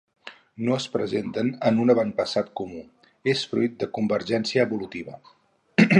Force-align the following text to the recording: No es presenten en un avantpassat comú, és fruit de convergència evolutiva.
No 0.67 0.77
es 0.77 0.87
presenten 0.93 1.51
en 1.71 1.77
un 1.83 1.93
avantpassat 1.95 2.49
comú, 2.61 2.81
és 3.35 3.47
fruit 3.53 3.77
de 3.85 3.93
convergència 3.99 4.65
evolutiva. 4.71 5.21